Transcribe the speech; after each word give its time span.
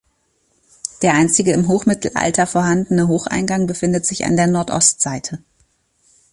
Der 1.03 1.13
einzige 1.13 1.51
im 1.51 1.67
Hochmittelalter 1.67 2.47
vorhandene 2.47 3.07
Hocheingang 3.07 3.67
befindet 3.67 4.03
sich 4.07 4.25
an 4.25 4.35
der 4.35 4.47
Nordostseite. 4.47 5.43